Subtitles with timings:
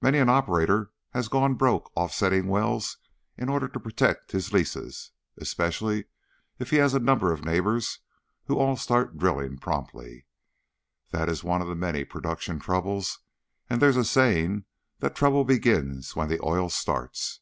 [0.00, 2.98] "Many an operator has gone broke offsetting wells
[3.36, 6.04] in order to protect his leases, especially
[6.60, 7.98] if he has a number of neighbors
[8.44, 10.24] who all start drilling promptly.
[11.10, 13.18] That is one of the many production troubles
[13.68, 14.66] and there's a saying
[15.00, 17.40] that trouble begins when the oil starts."